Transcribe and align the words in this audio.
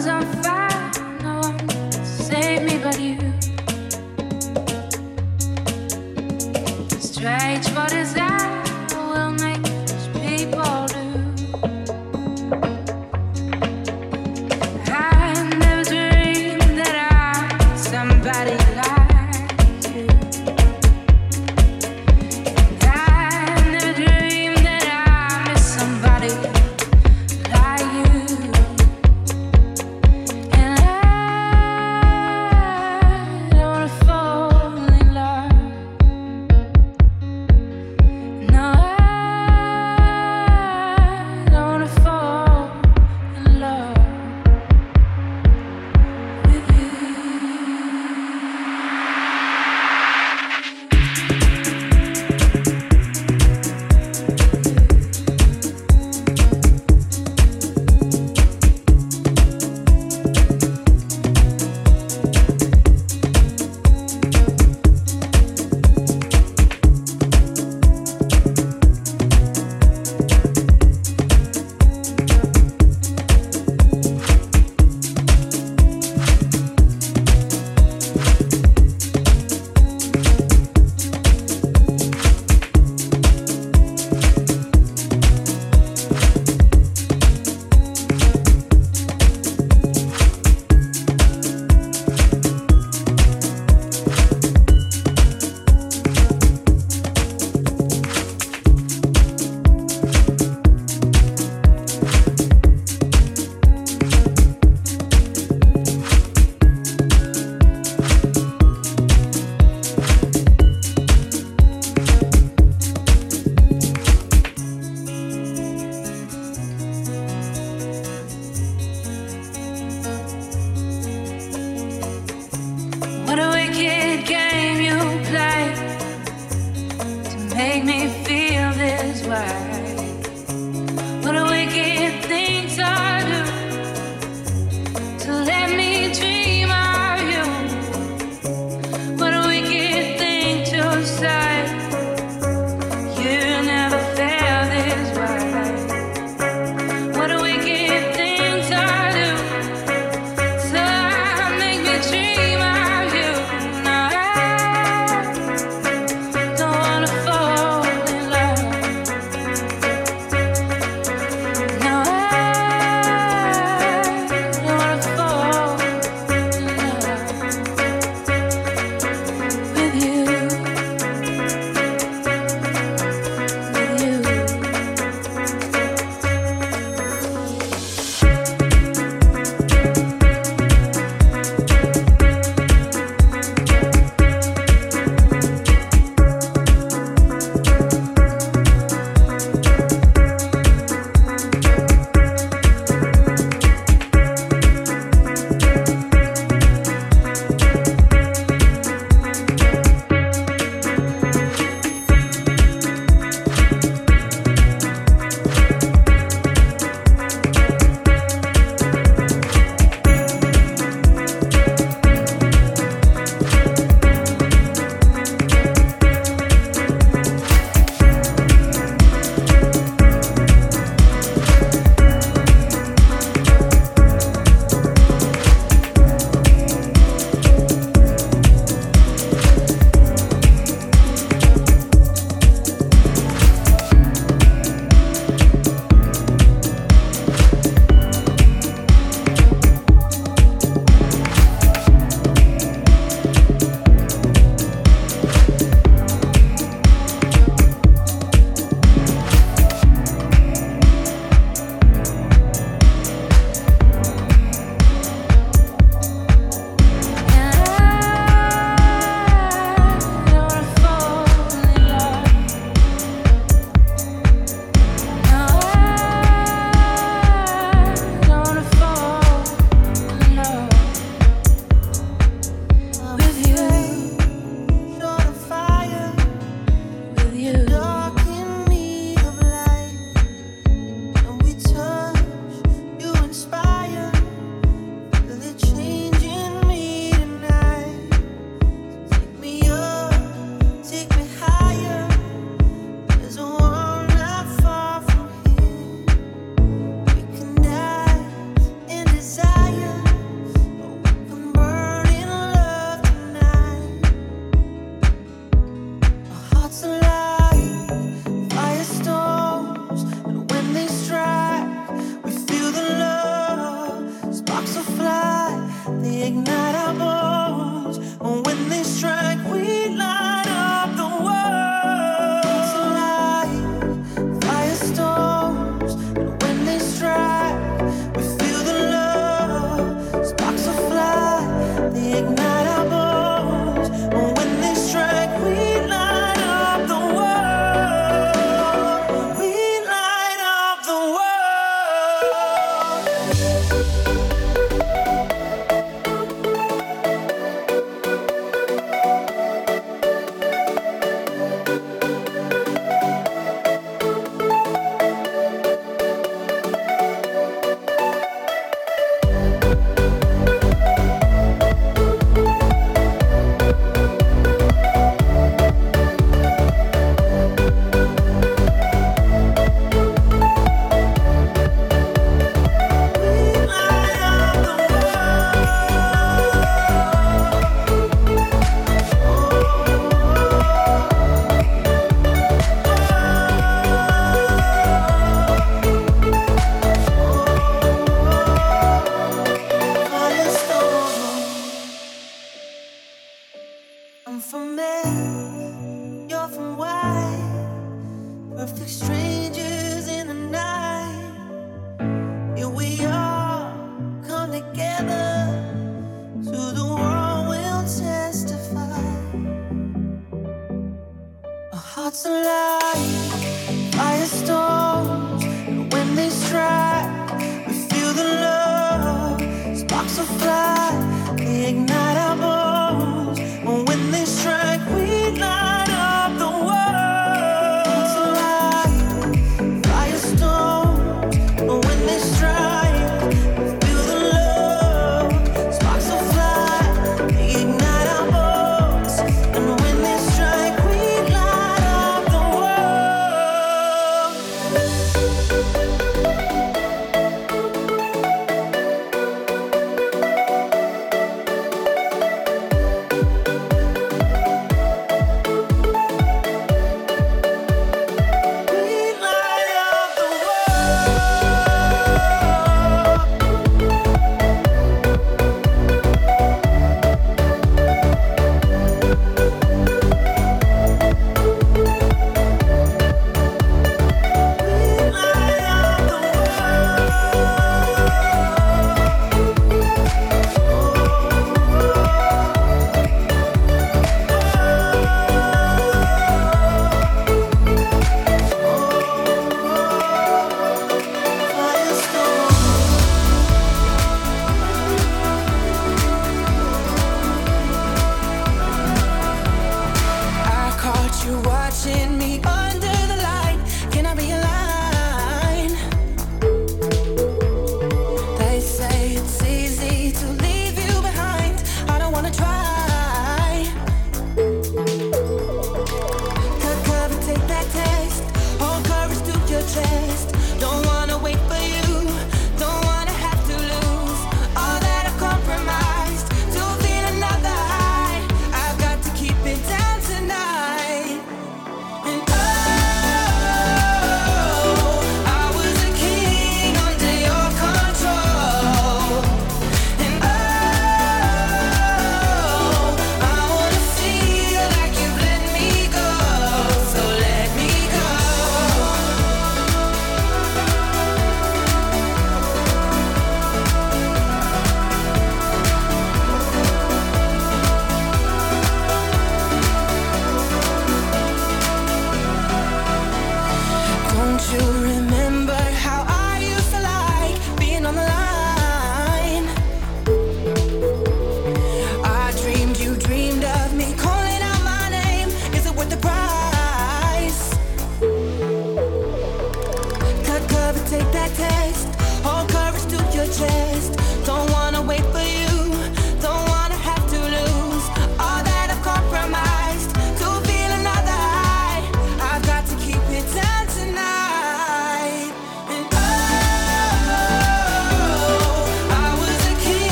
'Cause 0.00 0.08
I'm 0.08 0.42
fine. 0.42 1.22
No 1.22 1.40
one 1.40 1.58
could 1.68 2.06
save 2.06 2.62
me 2.62 2.78
but 2.82 2.98
you. 2.98 3.29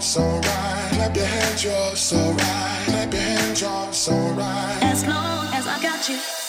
it's 0.00 0.16
alright. 0.16 0.92
Clap 0.92 1.14
your 1.14 1.26
hands, 1.26 1.62
you're 1.62 1.94
so 1.94 2.16
right. 2.16 2.82
Clap 2.86 3.12
your 3.12 3.22
hands, 3.22 3.60
you're 3.60 3.92
so 3.92 4.12
right. 4.32 4.78
As 4.82 5.06
long 5.06 5.46
as 5.52 5.66
I 5.66 5.82
got 5.82 6.08
you. 6.08 6.39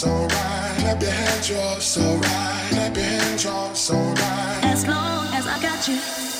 so 0.00 0.08
right. 0.08 0.76
Clap 0.78 1.02
your 1.02 1.10
hands, 1.10 1.50
y'all, 1.50 1.78
so 1.78 2.00
right. 2.00 2.68
Clap 2.70 2.96
your 2.96 3.04
hands, 3.04 3.44
y'all, 3.44 3.74
so 3.74 3.94
right. 3.94 4.60
As 4.62 4.86
long 4.88 5.26
as 5.34 5.46
I 5.46 5.60
got 5.60 5.88
you. 5.88 6.39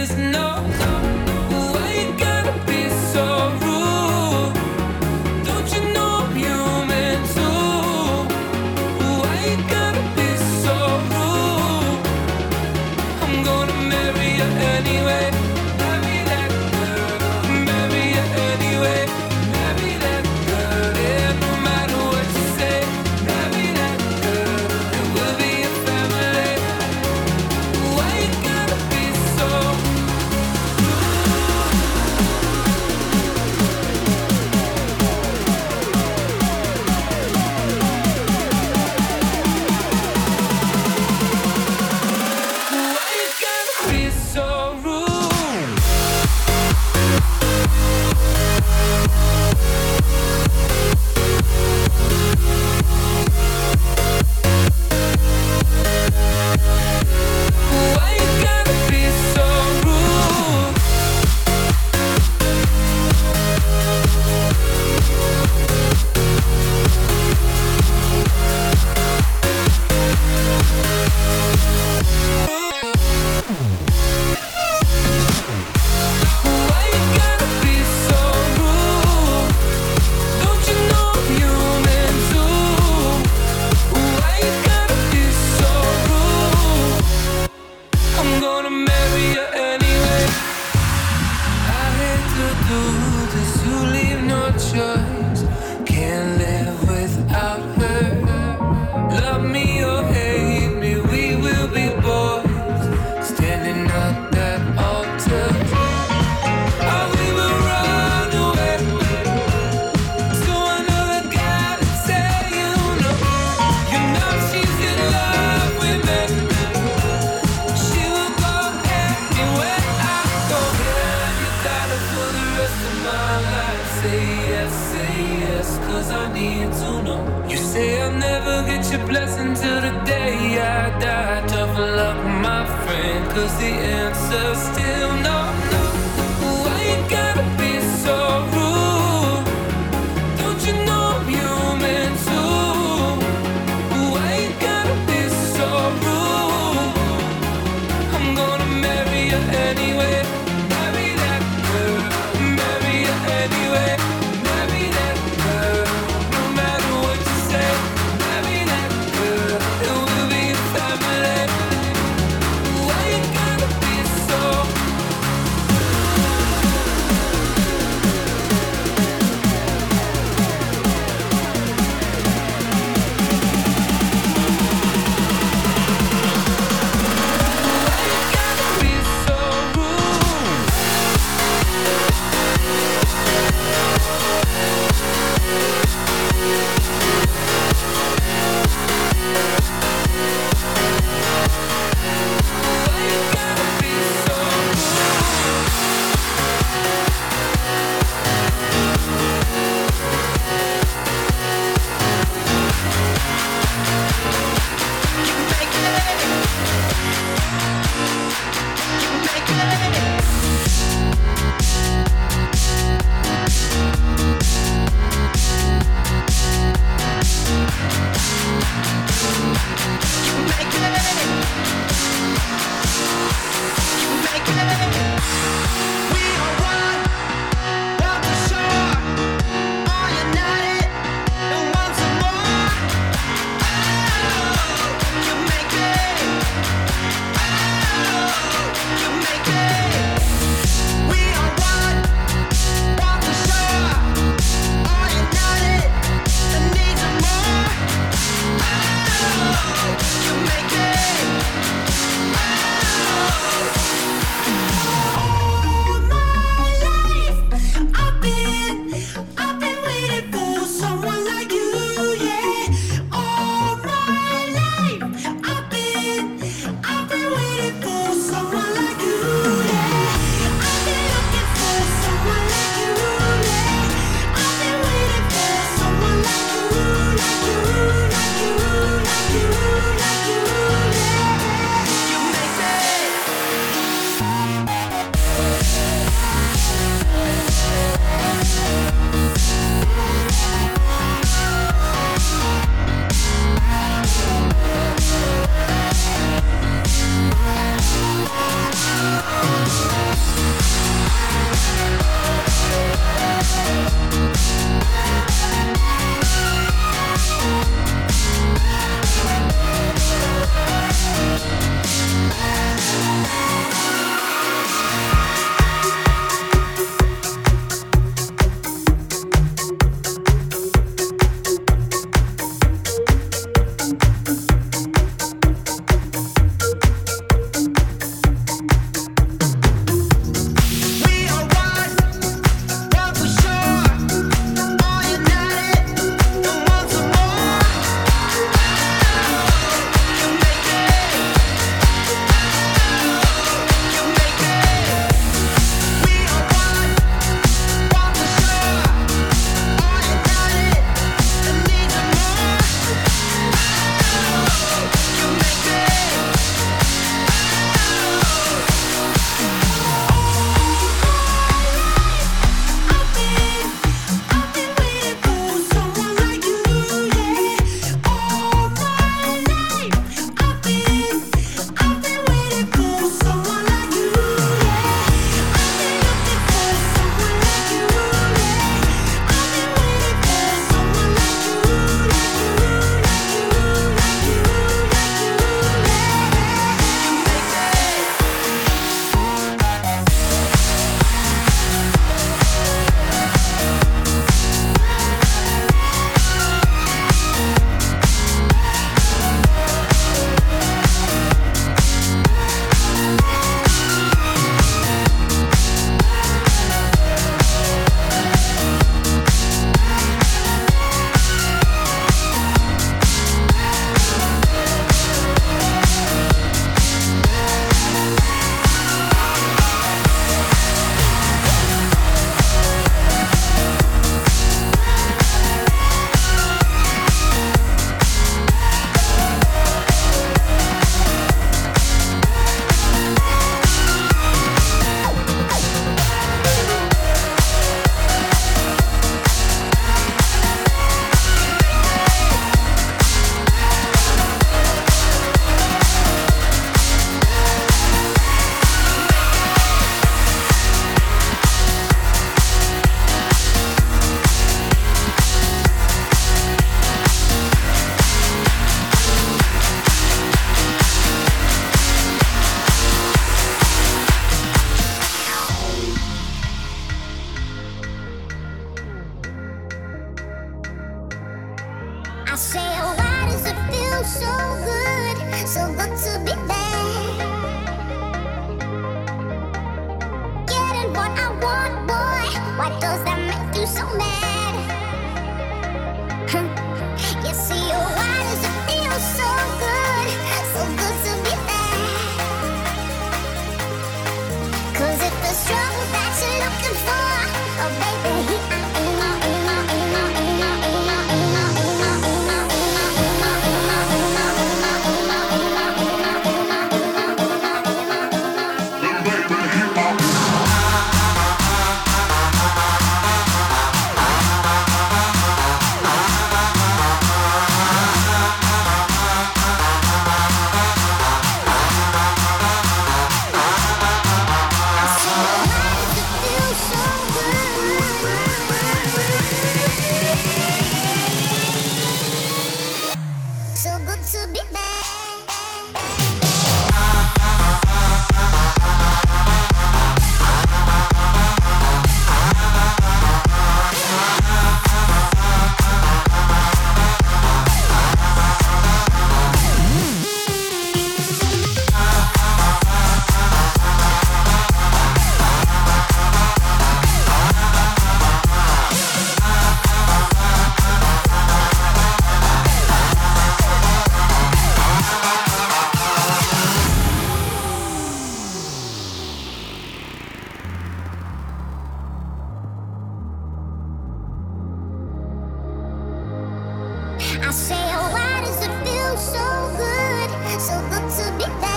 I 577.31 577.33
say, 577.33 577.55
oh, 577.55 577.89
why 577.93 578.19
does 578.25 578.45
it 578.45 578.51
feel 578.65 578.97
so 578.97 579.23
good? 579.55 580.41
So 580.41 580.59
good 580.69 580.91
to 580.97 581.17
be 581.17 581.31
back. 581.39 581.50